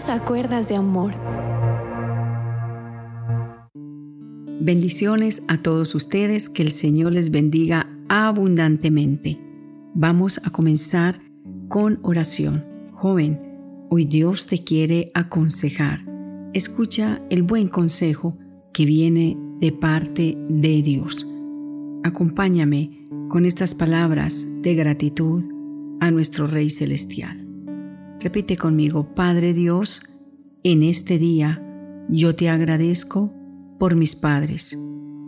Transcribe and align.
Dios 0.00 0.08
a 0.08 0.24
cuerdas 0.24 0.66
de 0.70 0.76
amor. 0.76 1.12
Bendiciones 4.58 5.42
a 5.48 5.58
todos 5.58 5.94
ustedes, 5.94 6.48
que 6.48 6.62
el 6.62 6.70
Señor 6.70 7.12
les 7.12 7.30
bendiga 7.30 7.86
abundantemente. 8.08 9.38
Vamos 9.94 10.40
a 10.46 10.50
comenzar 10.50 11.20
con 11.68 11.98
oración. 12.02 12.64
Joven, 12.90 13.86
hoy 13.90 14.06
Dios 14.06 14.46
te 14.46 14.64
quiere 14.64 15.10
aconsejar. 15.12 16.06
Escucha 16.54 17.20
el 17.28 17.42
buen 17.42 17.68
consejo 17.68 18.38
que 18.72 18.86
viene 18.86 19.36
de 19.60 19.72
parte 19.72 20.38
de 20.48 20.80
Dios. 20.80 21.26
Acompáñame 22.04 23.06
con 23.28 23.44
estas 23.44 23.74
palabras 23.74 24.62
de 24.62 24.74
gratitud 24.74 25.44
a 26.00 26.10
nuestro 26.10 26.46
Rey 26.46 26.70
Celestial. 26.70 27.39
Repite 28.20 28.58
conmigo, 28.58 29.14
Padre 29.14 29.54
Dios, 29.54 30.02
en 30.62 30.82
este 30.82 31.18
día 31.18 31.66
yo 32.10 32.36
te 32.36 32.50
agradezco 32.50 33.32
por 33.78 33.96
mis 33.96 34.14
padres. 34.14 34.78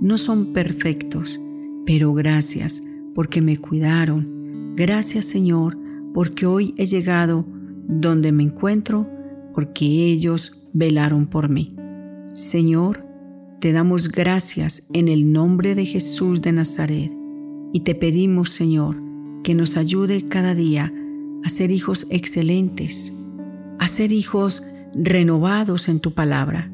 No 0.03 0.19
son 0.19 0.53
perfectos, 0.53 1.41
pero 1.87 2.13
gracias 2.13 2.83
porque 3.15 3.41
me 3.41 3.57
cuidaron. 3.57 4.75
Gracias 4.77 5.25
Señor 5.25 5.79
porque 6.13 6.45
hoy 6.45 6.75
he 6.77 6.85
llegado 6.85 7.47
donde 7.89 8.31
me 8.31 8.43
encuentro 8.43 9.09
porque 9.55 9.87
ellos 9.87 10.69
velaron 10.75 11.27
por 11.27 11.49
mí. 11.49 11.75
Señor, 12.35 13.07
te 13.61 13.73
damos 13.73 14.11
gracias 14.11 14.89
en 14.93 15.09
el 15.09 15.33
nombre 15.33 15.75
de 15.75 15.87
Jesús 15.87 16.43
de 16.43 16.53
Nazaret 16.53 17.11
y 17.73 17.81
te 17.81 17.95
pedimos 17.95 18.51
Señor 18.51 19.01
que 19.43 19.55
nos 19.55 19.79
ayude 19.79 20.29
cada 20.29 20.55
día 20.55 20.93
a 21.45 21.49
ser 21.49 21.71
hijos 21.71 22.07
excelentes, 22.11 23.19
a 23.79 23.89
ser 23.89 24.13
hijos 24.13 24.65
renovados 24.95 25.89
en 25.89 26.01
tu 26.01 26.15
palabra. 26.15 26.73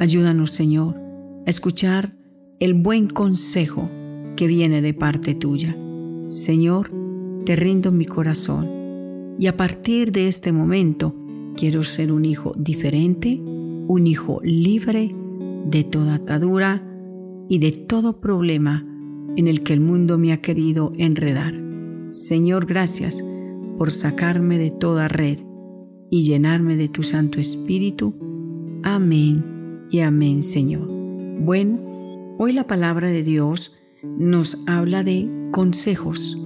Ayúdanos 0.00 0.50
Señor 0.50 1.08
escuchar 1.46 2.14
el 2.60 2.74
buen 2.74 3.08
consejo 3.08 3.90
que 4.36 4.46
viene 4.46 4.82
de 4.82 4.92
parte 4.92 5.34
tuya. 5.34 5.76
Señor, 6.26 6.92
te 7.46 7.56
rindo 7.56 7.90
mi 7.90 8.04
corazón 8.04 9.36
y 9.38 9.46
a 9.46 9.56
partir 9.56 10.12
de 10.12 10.28
este 10.28 10.52
momento 10.52 11.16
quiero 11.56 11.82
ser 11.82 12.12
un 12.12 12.24
hijo 12.24 12.52
diferente, 12.56 13.40
un 13.40 14.06
hijo 14.06 14.40
libre 14.44 15.10
de 15.64 15.84
toda 15.84 16.16
atadura 16.16 16.84
y 17.48 17.58
de 17.60 17.72
todo 17.72 18.20
problema 18.20 18.84
en 19.36 19.48
el 19.48 19.62
que 19.62 19.72
el 19.72 19.80
mundo 19.80 20.18
me 20.18 20.32
ha 20.32 20.42
querido 20.42 20.92
enredar. 20.98 21.54
Señor, 22.10 22.66
gracias 22.66 23.24
por 23.78 23.92
sacarme 23.92 24.58
de 24.58 24.70
toda 24.70 25.06
red 25.08 25.38
y 26.10 26.24
llenarme 26.24 26.76
de 26.76 26.88
tu 26.88 27.04
Santo 27.04 27.38
Espíritu. 27.38 28.18
Amén 28.82 29.84
y 29.90 30.00
amén, 30.00 30.42
Señor. 30.42 30.88
Bueno, 31.40 31.78
hoy 32.38 32.52
la 32.52 32.66
palabra 32.66 33.08
de 33.08 33.22
Dios 33.22 33.80
nos 34.02 34.64
habla 34.66 35.04
de 35.04 35.30
consejos. 35.52 36.36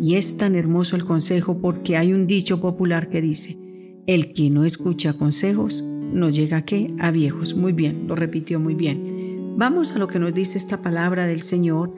Y 0.00 0.14
es 0.14 0.38
tan 0.38 0.54
hermoso 0.54 0.96
el 0.96 1.04
consejo 1.04 1.60
porque 1.60 1.98
hay 1.98 2.14
un 2.14 2.26
dicho 2.26 2.60
popular 2.60 3.10
que 3.10 3.20
dice, 3.20 3.58
el 4.06 4.32
que 4.32 4.48
no 4.48 4.64
escucha 4.64 5.12
consejos 5.12 5.82
no 5.82 6.30
llega 6.30 6.58
a 6.58 6.64
qué? 6.64 6.94
A 6.98 7.10
viejos. 7.10 7.54
Muy 7.54 7.72
bien, 7.72 8.08
lo 8.08 8.14
repitió 8.14 8.58
muy 8.58 8.74
bien. 8.74 9.54
Vamos 9.58 9.92
a 9.92 9.98
lo 9.98 10.06
que 10.06 10.18
nos 10.18 10.32
dice 10.32 10.56
esta 10.56 10.80
palabra 10.80 11.26
del 11.26 11.42
Señor 11.42 11.94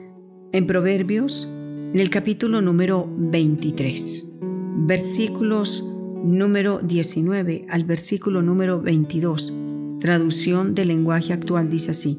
en 0.51 0.67
Proverbios, 0.67 1.51
en 1.93 1.99
el 1.99 2.09
capítulo 2.09 2.61
número 2.61 3.09
23, 3.17 4.33
versículos 4.75 5.83
número 6.23 6.79
19 6.79 7.65
al 7.69 7.83
versículo 7.83 8.41
número 8.41 8.81
22. 8.81 9.53
Traducción 9.99 10.73
del 10.73 10.89
lenguaje 10.89 11.33
actual 11.33 11.69
dice 11.69 11.91
así. 11.91 12.17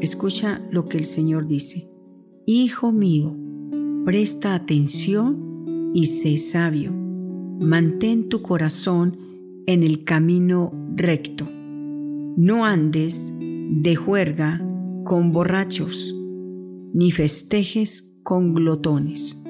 Escucha 0.00 0.62
lo 0.70 0.88
que 0.88 0.98
el 0.98 1.04
Señor 1.04 1.46
dice. 1.46 1.88
Hijo 2.46 2.92
mío, 2.92 3.36
presta 4.04 4.54
atención 4.54 5.90
y 5.94 6.06
sé 6.06 6.38
sabio. 6.38 6.92
Mantén 6.92 8.28
tu 8.28 8.42
corazón 8.42 9.18
en 9.66 9.82
el 9.82 10.04
camino 10.04 10.72
recto. 10.94 11.48
No 11.50 12.64
andes 12.64 13.36
de 13.40 13.96
juerga 13.96 14.64
con 15.04 15.32
borrachos, 15.32 16.14
ni 16.94 17.10
festejes 17.10 18.20
con 18.22 18.54
glotones, 18.54 19.42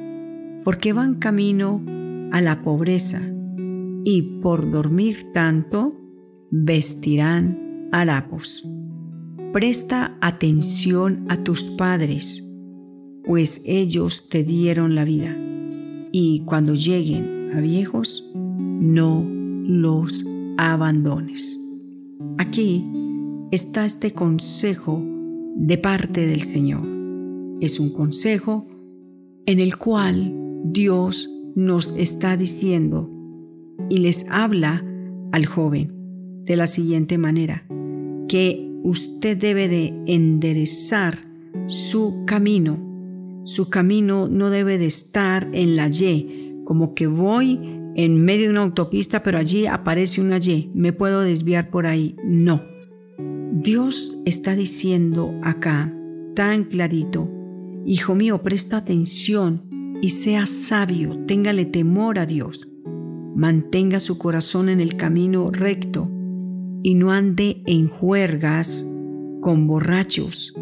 porque 0.65 0.93
van 0.93 1.17
camino 1.17 1.83
a 2.33 2.41
la 2.41 2.63
pobreza 2.63 3.23
y 4.05 4.41
por 4.41 4.71
dormir 4.71 5.33
tanto 5.33 5.95
vestirán 6.51 7.89
harapos. 7.93 8.67
Presta 9.53 10.17
atención 10.21 11.27
a 11.29 11.43
tus 11.43 11.69
padres, 11.71 12.45
pues 13.25 13.63
ellos 13.67 14.29
te 14.29 14.45
dieron 14.45 14.95
la 14.95 15.05
vida, 15.05 15.37
y 16.13 16.43
cuando 16.45 16.75
lleguen 16.75 17.51
a 17.53 17.61
viejos, 17.61 18.31
no 18.35 19.27
los 19.65 20.25
abandones. 20.59 21.59
Aquí 22.39 22.85
está 23.51 23.85
este 23.85 24.13
consejo 24.13 25.03
de 25.57 25.79
parte 25.79 26.27
del 26.27 26.43
Señor. 26.43 26.87
Es 27.61 27.81
un 27.81 27.91
consejo 27.91 28.67
en 29.47 29.61
el 29.61 29.77
cual 29.77 30.35
Dios 30.65 31.31
nos 31.59 31.91
está 31.97 32.37
diciendo 32.37 33.11
y 33.91 33.99
les 33.99 34.27
habla 34.31 34.85
al 35.33 35.45
joven 35.45 35.93
de 36.45 36.55
la 36.55 36.69
siguiente 36.69 37.19
manera, 37.19 37.67
que 38.29 38.79
usted 38.85 39.37
debe 39.37 39.67
de 39.67 39.93
enderezar 40.07 41.19
su 41.67 42.23
camino. 42.27 43.43
Su 43.45 43.71
camino 43.71 44.29
no 44.29 44.51
debe 44.51 44.79
de 44.79 44.87
estar 44.87 45.49
en 45.53 45.75
la 45.75 45.89
Y, 45.89 46.63
como 46.65 46.95
que 46.95 47.09
voy 47.09 47.59
en 47.97 48.25
medio 48.25 48.45
de 48.45 48.51
una 48.51 48.63
autopista, 48.63 49.25
pero 49.25 49.39
allí 49.39 49.67
aparece 49.67 50.21
una 50.21 50.39
Y, 50.39 50.71
me 50.75 50.93
puedo 50.93 51.23
desviar 51.23 51.71
por 51.71 51.89
ahí. 51.89 52.15
No. 52.25 52.63
Dios 53.53 54.17
está 54.25 54.55
diciendo 54.55 55.35
acá, 55.43 55.93
tan 56.37 56.63
clarito, 56.63 57.29
Hijo 57.85 58.15
mío, 58.15 58.43
presta 58.43 58.77
atención 58.77 59.68
y 60.01 60.11
sea 60.11 60.47
sabio, 60.47 61.19
téngale 61.27 61.65
temor 61.65 62.19
a 62.19 62.27
Dios. 62.27 62.69
Mantenga 63.35 64.01
su 64.01 64.19
corazón 64.19 64.69
en 64.69 64.81
el 64.81 64.97
camino 64.97 65.51
recto 65.51 66.11
y 66.83 66.95
no 66.95 67.13
ande 67.13 67.63
en 67.67 67.89
juergas 67.89 68.87
con 69.41 69.67
borrachos, 69.67 70.55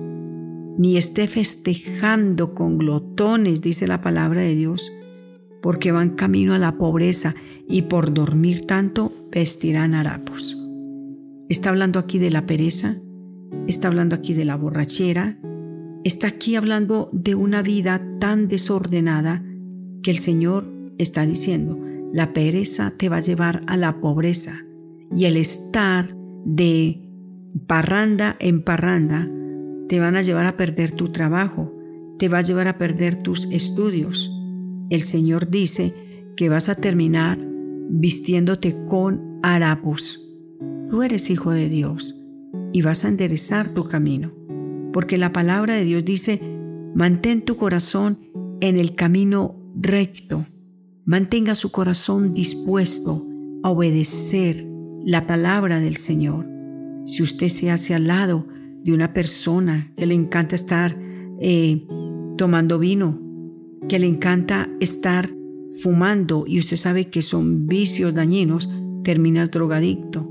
ni 0.78 0.96
esté 0.96 1.26
festejando 1.26 2.54
con 2.54 2.78
glotones, 2.78 3.62
dice 3.62 3.86
la 3.86 4.00
palabra 4.00 4.42
de 4.42 4.54
Dios, 4.54 4.92
porque 5.62 5.92
van 5.92 6.10
camino 6.10 6.54
a 6.54 6.58
la 6.58 6.76
pobreza 6.76 7.34
y 7.68 7.82
por 7.82 8.12
dormir 8.12 8.66
tanto 8.66 9.12
vestirán 9.32 9.94
harapos. 9.94 10.56
Está 11.48 11.70
hablando 11.70 11.98
aquí 11.98 12.18
de 12.18 12.30
la 12.30 12.46
pereza, 12.46 12.96
está 13.66 13.88
hablando 13.88 14.16
aquí 14.16 14.34
de 14.34 14.44
la 14.44 14.56
borrachera, 14.56 15.38
está 16.06 16.28
aquí 16.28 16.54
hablando 16.54 17.08
de 17.12 17.34
una 17.34 17.62
vida 17.62 18.00
tan 18.20 18.48
desordenada 18.48 19.44
que 20.02 20.10
el 20.10 20.18
Señor 20.18 20.72
está 20.98 21.26
diciendo, 21.26 21.78
la 22.12 22.32
pereza 22.32 22.92
te 22.96 23.08
va 23.08 23.16
a 23.16 23.20
llevar 23.20 23.62
a 23.66 23.76
la 23.76 24.00
pobreza 24.00 24.60
y 25.10 25.24
el 25.24 25.36
estar 25.36 26.16
de 26.44 27.02
parranda 27.66 28.36
en 28.38 28.62
parranda 28.62 29.28
te 29.88 29.98
van 29.98 30.16
a 30.16 30.22
llevar 30.22 30.46
a 30.46 30.56
perder 30.56 30.92
tu 30.92 31.10
trabajo, 31.10 31.74
te 32.18 32.28
va 32.28 32.38
a 32.38 32.42
llevar 32.42 32.68
a 32.68 32.78
perder 32.78 33.16
tus 33.16 33.50
estudios. 33.50 34.30
El 34.90 35.00
Señor 35.00 35.50
dice 35.50 35.92
que 36.36 36.48
vas 36.48 36.68
a 36.68 36.74
terminar 36.74 37.38
vistiéndote 37.90 38.76
con 38.86 39.40
harapos. 39.42 40.22
Tú 40.90 41.02
eres 41.02 41.30
hijo 41.30 41.50
de 41.50 41.68
Dios 41.68 42.14
y 42.72 42.82
vas 42.82 43.04
a 43.04 43.08
enderezar 43.08 43.74
tu 43.74 43.84
camino, 43.84 44.32
porque 44.96 45.18
la 45.18 45.30
palabra 45.30 45.74
de 45.74 45.84
Dios 45.84 46.06
dice, 46.06 46.40
mantén 46.94 47.42
tu 47.42 47.56
corazón 47.56 48.18
en 48.62 48.78
el 48.78 48.94
camino 48.94 49.54
recto, 49.78 50.46
mantenga 51.04 51.54
su 51.54 51.70
corazón 51.70 52.32
dispuesto 52.32 53.28
a 53.62 53.68
obedecer 53.68 54.66
la 55.04 55.26
palabra 55.26 55.80
del 55.80 55.98
Señor. 55.98 56.48
Si 57.04 57.22
usted 57.22 57.48
se 57.48 57.70
hace 57.70 57.92
al 57.92 58.06
lado 58.06 58.46
de 58.84 58.94
una 58.94 59.12
persona 59.12 59.92
que 59.98 60.06
le 60.06 60.14
encanta 60.14 60.54
estar 60.54 60.98
eh, 61.42 61.86
tomando 62.38 62.78
vino, 62.78 63.20
que 63.90 63.98
le 63.98 64.06
encanta 64.06 64.70
estar 64.80 65.28
fumando 65.82 66.44
y 66.46 66.58
usted 66.58 66.78
sabe 66.78 67.10
que 67.10 67.20
son 67.20 67.66
vicios 67.66 68.14
dañinos, 68.14 68.70
terminas 69.04 69.50
drogadicto, 69.50 70.26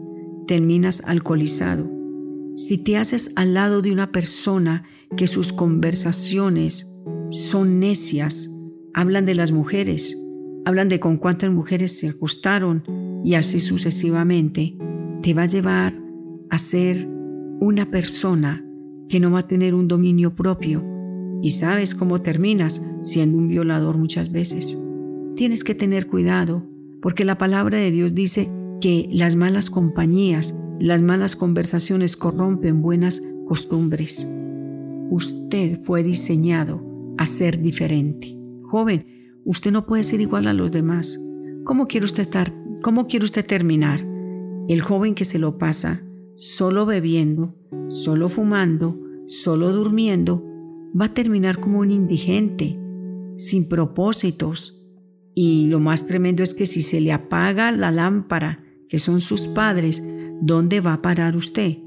terminas 0.48 1.04
alcoholizado. 1.06 1.94
Si 2.56 2.84
te 2.84 2.96
haces 2.96 3.34
al 3.36 3.54
lado 3.54 3.81
de 3.81 3.92
una 3.92 4.12
persona 4.12 4.84
que 5.18 5.28
sus 5.28 5.52
conversaciones 5.52 6.90
son 7.30 7.80
necias, 7.80 8.50
hablan 8.94 9.25
de 9.25 9.36
las 9.36 9.52
mujeres, 9.52 10.18
hablan 10.63 10.88
de 10.88 11.02
con 11.02 11.18
cuántas 11.18 11.52
mujeres 11.52 11.98
se 11.98 12.07
acostaron, 12.07 12.84
y 13.25 13.34
así 13.34 13.60
sucesivamente, 13.60 14.78
te 15.22 15.34
va 15.34 15.44
a 15.44 15.48
llevar 15.48 16.02
a 16.50 16.57
ser 16.57 17.10
una 17.60 17.90
persona 17.92 18.66
que 19.10 19.19
no 19.19 19.31
va 19.31 19.40
a 19.40 19.48
tener 19.48 19.74
un 19.74 19.88
dominio 19.88 20.36
propio. 20.36 20.84
Y 21.42 21.50
sabes 21.50 21.94
cómo 21.94 22.22
terminas 22.22 22.81
siendo 23.02 23.38
un 23.38 23.50
violador 23.50 23.98
muchas 23.98 24.31
veces. 24.31 24.80
Tienes 25.36 25.63
que 25.63 25.75
tener 25.75 26.07
cuidado 26.07 26.66
porque 27.02 27.25
la 27.25 27.38
palabra 27.38 27.78
de 27.80 27.92
Dios 27.92 28.16
dice 28.16 28.50
que 28.80 29.10
las 29.12 29.36
malas 29.36 29.69
compañías, 29.69 30.56
las 30.80 31.01
malas 31.01 31.36
conversaciones 31.36 32.18
corrompen 32.18 32.81
buenas 32.81 33.22
costumbres. 33.48 34.27
Usted 35.10 35.80
fue 35.81 36.04
diseñado 36.04 36.83
a 37.18 37.25
ser 37.25 37.62
diferente. 37.62 38.38
Joven, 38.63 39.42
usted 39.45 39.72
no 39.72 39.86
puede 39.86 40.04
ser 40.04 40.19
igual 40.22 40.48
a 40.48 40.54
los 40.54 40.72
demás. 40.72 41.19
¿Cómo 41.63 41.88
quiere 41.88 42.06
usted 42.06 42.22
estar? 42.22 42.51
¿Cómo 42.81 43.07
quiere 43.07 43.25
usted 43.25 43.45
terminar? 43.45 44.06
El 44.68 44.81
joven 44.81 45.16
que 45.16 45.25
se 45.25 45.39
lo 45.39 45.57
pasa 45.57 46.01
solo 46.36 46.86
bebiendo, 46.86 47.56
solo 47.88 48.28
fumando, 48.28 49.00
solo 49.28 49.71
durmiendo, 49.71 50.44
va 51.00 51.06
a 51.06 51.13
terminar 51.13 51.60
como 51.60 51.80
un 51.80 51.92
indigente, 51.92 52.78
sin 53.38 53.69
propósitos. 53.69 54.86
Y 55.33 55.68
lo 55.68 55.80
más 55.80 56.07
tremendo 56.07 56.44
es 56.44 56.54
que 56.54 56.66
si 56.66 56.81
se 56.81 57.00
le 57.00 57.13
apaga 57.13 57.71
la 57.71 57.92
lámpara, 57.92 58.65
son 59.00 59.21
sus 59.21 59.47
padres, 59.47 60.03
¿dónde 60.42 60.81
va 60.81 60.94
a 60.94 61.01
parar 61.01 61.36
usted? 61.36 61.77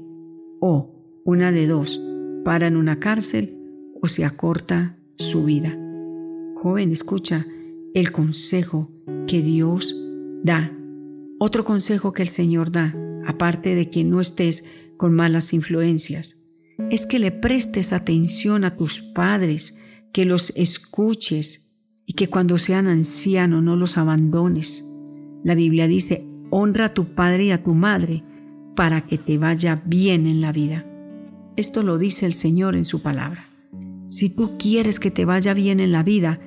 O, 0.59 1.21
una 1.25 1.51
de 1.51 1.67
dos, 1.67 2.01
para 2.43 2.67
en 2.67 2.77
una 2.77 2.99
cárcel 2.99 3.59
o 4.01 4.07
se 4.07 4.25
acorta 4.25 4.97
su 5.15 5.45
vida. 5.45 5.77
Joven, 6.55 6.91
escucha 6.91 7.45
el 7.93 8.11
consejo 8.11 8.91
que 9.27 9.41
Dios 9.41 9.95
da. 10.43 10.71
Otro 11.39 11.63
consejo 11.63 12.13
que 12.13 12.23
el 12.23 12.27
Señor 12.27 12.71
da, 12.71 12.95
aparte 13.25 13.75
de 13.75 13.89
que 13.89 14.03
no 14.03 14.21
estés 14.21 14.65
con 14.97 15.13
malas 15.13 15.53
influencias, 15.53 16.37
es 16.89 17.05
que 17.05 17.19
le 17.19 17.31
prestes 17.31 17.93
atención 17.93 18.63
a 18.63 18.75
tus 18.75 19.01
padres, 19.01 19.79
que 20.13 20.25
los 20.25 20.51
escuches 20.55 21.77
y 22.05 22.13
que 22.13 22.27
cuando 22.27 22.57
sean 22.57 22.87
ancianos 22.87 23.61
no 23.63 23.75
los 23.75 23.97
abandones. 23.97 24.85
La 25.43 25.55
Biblia 25.55 25.87
dice, 25.87 26.25
honra 26.49 26.85
a 26.85 26.93
tu 26.93 27.13
padre 27.13 27.45
y 27.45 27.51
a 27.51 27.63
tu 27.63 27.73
madre 27.73 28.23
para 28.75 29.01
que 29.01 29.17
te 29.17 29.37
vaya 29.37 29.81
bien 29.85 30.27
en 30.27 30.41
la 30.41 30.51
vida. 30.51 30.85
Esto 31.55 31.83
lo 31.83 31.97
dice 31.97 32.25
el 32.25 32.33
Señor 32.33 32.75
en 32.75 32.85
su 32.85 33.01
palabra. 33.01 33.45
Si 34.07 34.29
tú 34.29 34.57
quieres 34.57 34.99
que 34.99 35.11
te 35.11 35.25
vaya 35.25 35.53
bien 35.53 35.79
en 35.79 35.91
la 35.91 36.03
vida, 36.03 36.39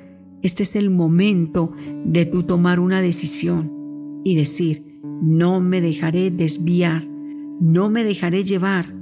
este 0.42 0.64
es 0.64 0.74
el 0.74 0.90
momento 0.90 1.72
de 2.04 2.24
tú 2.24 2.42
tomar 2.42 2.80
una 2.80 3.00
decisión 3.00 4.22
y 4.24 4.34
decir, 4.34 5.00
no 5.22 5.60
me 5.60 5.80
dejaré 5.80 6.30
desviar, 6.30 7.06
no 7.60 7.90
me 7.90 8.02
dejaré 8.02 8.42
llevar 8.42 8.92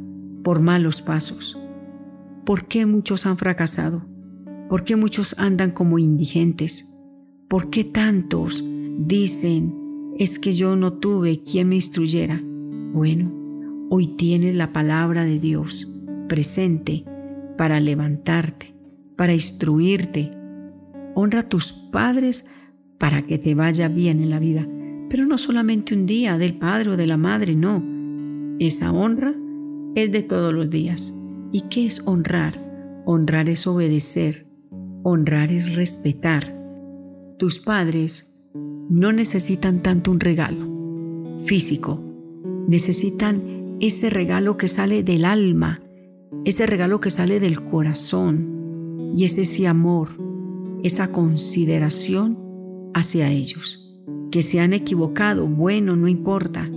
por 0.43 0.61
malos 0.61 1.01
pasos. 1.01 1.59
¿Por 2.45 2.67
qué 2.67 2.85
muchos 2.85 3.25
han 3.25 3.39
fracasado? 3.39 4.05
¿Por 4.69 4.85
qué 4.85 4.97
muchos 4.97 5.35
andan 5.39 5.71
como 5.71 5.99
indigentes? 5.99 6.99
¿Por 7.49 7.71
qué 7.71 7.85
tantos 7.85 8.65
dicen, 8.99 9.80
es 10.21 10.39
que 10.39 10.53
yo 10.53 10.77
no 10.77 10.93
tuve 10.93 11.41
quien 11.41 11.71
me 11.71 11.77
instruyera? 11.77 12.43
Bueno, 12.93 13.33
hoy 13.89 14.07
tienes 14.19 14.55
la 14.55 14.71
palabra 14.71 15.25
de 15.25 15.39
Dios 15.39 15.91
presente 16.29 17.07
para 17.57 17.81
levantarte, 17.81 18.75
para 19.17 19.33
instruirte. 19.33 20.31
Honra 21.15 21.41
a 21.41 21.49
tus 21.49 21.73
padres 21.73 22.49
para 22.99 23.23
que 23.23 23.39
te 23.39 23.55
vaya 23.55 23.89
bien 23.89 24.23
en 24.23 24.29
la 24.29 24.39
vida. 24.39 24.69
Pero 25.09 25.25
no 25.25 25.39
solamente 25.39 25.95
un 25.95 26.05
día 26.05 26.37
del 26.37 26.53
padre 26.53 26.91
o 26.91 26.97
de 26.99 27.07
la 27.07 27.17
madre, 27.17 27.57
no. 27.57 27.83
Esa 28.59 28.93
honra 28.93 29.35
es 29.95 30.13
de 30.13 30.23
todos 30.23 30.53
los 30.53 30.69
días. 30.69 31.15
¿Y 31.51 31.63
qué 31.71 31.87
es 31.87 32.07
honrar? 32.07 33.03
Honrar 33.07 33.49
es 33.49 33.67
obedecer. 33.67 34.47
Honrar 35.03 35.51
es 35.51 35.77
respetar. 35.77 36.55
Tus 37.39 37.59
padres 37.59 38.30
no 38.91 39.13
necesitan 39.13 39.83
tanto 39.83 40.11
un 40.11 40.19
regalo 40.19 40.69
físico. 41.45 42.03
Necesitan 42.67 43.77
ese 43.81 44.11
regalo 44.11 44.57
que 44.57 44.67
sale 44.67 45.05
del 45.05 45.25
alma, 45.25 45.81
ese 46.45 46.67
regalo 46.67 47.01
que 47.01 47.11
sale 47.11 47.39
del 47.39 47.65
corazón 47.65 49.13
y 49.15 49.25
es 49.25 49.39
ese 49.39 49.69
amor, 49.69 50.09
esa 50.83 51.13
consideración 51.13 52.37
hacia 52.93 53.31
ellos. 53.31 53.87
Que 54.33 54.43
se 54.43 54.61
han 54.61 54.73
equivocado, 54.73 55.47
bueno, 55.47 55.95
no 55.95 56.09
importa, 56.09 56.69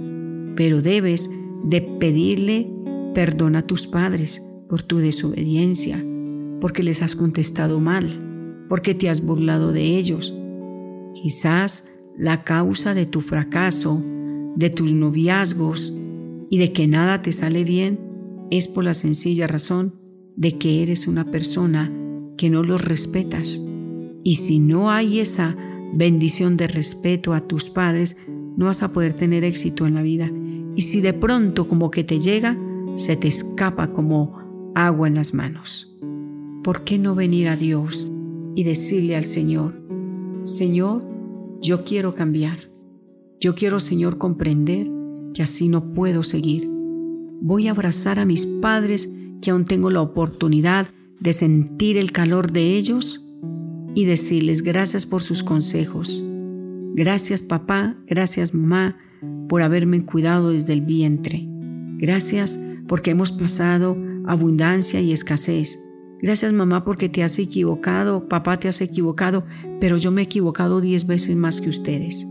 pero 0.55 0.81
debes 0.81 1.31
de 1.63 1.81
pedirle 1.81 2.71
perdón 3.15 3.55
a 3.55 3.63
tus 3.63 3.87
padres 3.87 4.43
por 4.69 4.83
tu 4.83 4.99
desobediencia, 4.99 6.03
porque 6.61 6.83
les 6.83 7.01
has 7.01 7.15
contestado 7.15 7.79
mal, 7.79 8.65
porque 8.69 8.93
te 8.93 9.09
has 9.09 9.21
burlado 9.21 9.71
de 9.71 9.97
ellos. 9.97 10.35
Quizás 11.15 11.92
la 12.17 12.43
causa 12.43 12.93
de 12.93 13.05
tu 13.05 13.21
fracaso, 13.21 14.03
de 14.55 14.69
tus 14.69 14.93
noviazgos 14.93 15.93
y 16.49 16.57
de 16.57 16.71
que 16.71 16.87
nada 16.87 17.21
te 17.21 17.31
sale 17.31 17.63
bien 17.63 17.99
es 18.51 18.67
por 18.67 18.83
la 18.83 18.93
sencilla 18.93 19.47
razón 19.47 19.95
de 20.35 20.57
que 20.57 20.83
eres 20.83 21.07
una 21.07 21.31
persona 21.31 21.91
que 22.37 22.49
no 22.49 22.63
los 22.63 22.83
respetas. 22.83 23.63
Y 24.23 24.35
si 24.35 24.59
no 24.59 24.91
hay 24.91 25.19
esa 25.19 25.55
bendición 25.93 26.57
de 26.57 26.67
respeto 26.67 27.33
a 27.33 27.41
tus 27.41 27.69
padres, 27.69 28.17
no 28.57 28.65
vas 28.65 28.83
a 28.83 28.93
poder 28.93 29.13
tener 29.13 29.43
éxito 29.43 29.85
en 29.85 29.95
la 29.95 30.01
vida. 30.01 30.31
Y 30.75 30.81
si 30.81 31.01
de 31.01 31.13
pronto 31.13 31.67
como 31.67 31.89
que 31.91 32.03
te 32.03 32.19
llega, 32.19 32.57
se 32.95 33.15
te 33.15 33.27
escapa 33.27 33.93
como 33.93 34.71
agua 34.75 35.07
en 35.07 35.15
las 35.15 35.33
manos. 35.33 35.97
¿Por 36.63 36.83
qué 36.83 36.97
no 36.97 37.15
venir 37.15 37.49
a 37.49 37.55
Dios 37.55 38.09
y 38.55 38.63
decirle 38.63 39.15
al 39.15 39.25
Señor, 39.25 39.81
Señor, 40.43 41.12
yo 41.63 41.83
quiero 41.83 42.13
cambiar. 42.13 42.69
Yo 43.39 43.55
quiero, 43.55 43.79
Señor, 43.79 44.19
comprender 44.19 44.87
que 45.33 45.41
así 45.41 45.67
no 45.67 45.93
puedo 45.93 46.21
seguir 46.21 46.73
voy 47.43 47.67
a 47.67 47.71
abrazar 47.71 48.19
a 48.19 48.25
mis 48.25 48.45
padres 48.45 49.11
que 49.41 49.51
aún 49.51 49.65
tengo 49.65 49.91
la 49.91 50.01
oportunidad 50.01 50.87
de 51.19 51.33
sentir 51.33 51.97
el 51.97 52.13
calor 52.13 52.53
de 52.53 52.77
ellos 52.77 53.25
y 53.95 54.05
decirles 54.05 54.61
gracias 54.61 55.05
por 55.05 55.21
sus 55.21 55.43
consejos. 55.43 56.23
Gracias 56.95 57.41
papá, 57.41 57.97
gracias 58.07 58.53
mamá 58.53 58.97
por 59.49 59.61
haberme 59.61 60.05
cuidado 60.05 60.51
desde 60.51 60.71
el 60.71 60.81
vientre. 60.81 61.45
Gracias 61.97 62.59
porque 62.87 63.11
hemos 63.11 63.33
pasado 63.33 63.97
abundancia 64.25 65.01
y 65.01 65.11
escasez. 65.11 65.77
Gracias 66.23 66.53
mamá 66.53 66.85
porque 66.85 67.09
te 67.09 67.21
has 67.21 67.37
equivocado, 67.37 68.29
papá 68.29 68.57
te 68.57 68.69
has 68.69 68.79
equivocado, 68.79 69.43
pero 69.81 69.97
yo 69.97 70.09
me 70.09 70.21
he 70.21 70.23
equivocado 70.23 70.79
diez 70.79 71.05
veces 71.05 71.35
más 71.35 71.59
que 71.59 71.67
ustedes. 71.67 72.25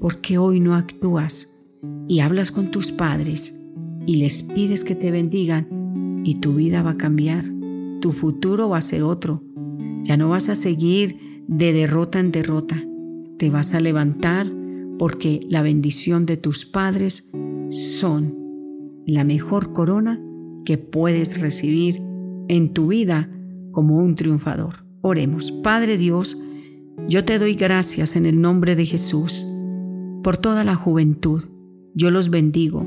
¿Por 0.00 0.20
qué 0.20 0.38
hoy 0.38 0.60
no 0.60 0.76
actúas 0.76 1.60
y 2.06 2.20
hablas 2.20 2.52
con 2.52 2.70
tus 2.70 2.92
padres 2.92 3.60
y 4.06 4.18
les 4.18 4.44
pides 4.44 4.84
que 4.84 4.94
te 4.94 5.10
bendigan 5.10 6.22
y 6.24 6.36
tu 6.36 6.54
vida 6.54 6.82
va 6.82 6.92
a 6.92 6.96
cambiar. 6.96 7.44
Tu 8.00 8.12
futuro 8.12 8.68
va 8.68 8.78
a 8.78 8.82
ser 8.82 9.02
otro. 9.02 9.42
Ya 10.04 10.16
no 10.16 10.28
vas 10.28 10.48
a 10.48 10.54
seguir 10.54 11.42
de 11.48 11.72
derrota 11.72 12.20
en 12.20 12.30
derrota. 12.30 12.80
Te 13.36 13.50
vas 13.50 13.74
a 13.74 13.80
levantar 13.80 14.46
porque 14.96 15.40
la 15.48 15.62
bendición 15.62 16.24
de 16.24 16.36
tus 16.36 16.66
padres 16.66 17.32
son 17.70 18.32
la 19.06 19.24
mejor 19.24 19.72
corona 19.72 20.22
que 20.64 20.78
puedes 20.78 21.40
recibir 21.40 22.00
en 22.48 22.72
tu 22.72 22.88
vida 22.88 23.30
como 23.72 23.98
un 23.98 24.14
triunfador. 24.14 24.86
Oremos. 25.02 25.50
Padre 25.50 25.98
Dios, 25.98 26.38
yo 27.08 27.24
te 27.24 27.38
doy 27.38 27.54
gracias 27.54 28.16
en 28.16 28.26
el 28.26 28.40
nombre 28.40 28.76
de 28.76 28.86
Jesús 28.86 29.46
por 30.22 30.36
toda 30.36 30.64
la 30.64 30.74
juventud. 30.74 31.44
Yo 31.94 32.10
los 32.10 32.30
bendigo 32.30 32.86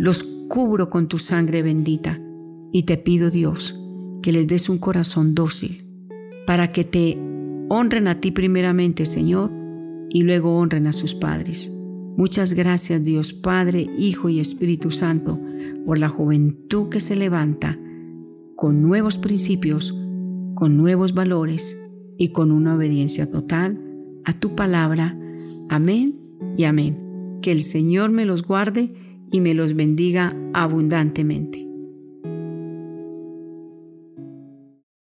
los 0.00 0.22
cubro 0.48 0.88
con 0.88 1.08
tu 1.08 1.18
sangre 1.18 1.60
bendita 1.60 2.18
y 2.72 2.84
te 2.84 2.96
pido 2.96 3.28
Dios 3.28 3.78
que 4.22 4.32
les 4.32 4.48
des 4.48 4.70
un 4.70 4.78
corazón 4.78 5.34
dócil 5.34 5.84
para 6.46 6.72
que 6.72 6.84
te 6.84 7.18
honren 7.68 8.08
a 8.08 8.18
ti 8.18 8.30
primeramente, 8.30 9.04
Señor, 9.04 9.52
y 10.08 10.22
luego 10.22 10.56
honren 10.56 10.86
a 10.86 10.94
sus 10.94 11.14
padres. 11.14 11.70
Muchas 12.16 12.54
gracias 12.54 13.04
Dios 13.04 13.34
Padre, 13.34 13.90
Hijo 13.98 14.30
y 14.30 14.40
Espíritu 14.40 14.90
Santo 14.90 15.38
por 15.84 15.98
la 15.98 16.08
juventud 16.08 16.88
que 16.88 17.00
se 17.00 17.14
levanta 17.14 17.78
con 18.60 18.82
nuevos 18.82 19.16
principios, 19.16 19.98
con 20.54 20.76
nuevos 20.76 21.14
valores 21.14 21.80
y 22.18 22.28
con 22.28 22.52
una 22.52 22.74
obediencia 22.74 23.32
total 23.32 23.80
a 24.26 24.34
tu 24.34 24.54
palabra. 24.54 25.18
Amén 25.70 26.20
y 26.58 26.64
amén. 26.64 27.38
Que 27.40 27.52
el 27.52 27.62
Señor 27.62 28.10
me 28.10 28.26
los 28.26 28.42
guarde 28.42 28.92
y 29.32 29.40
me 29.40 29.54
los 29.54 29.72
bendiga 29.72 30.36
abundantemente. 30.52 31.59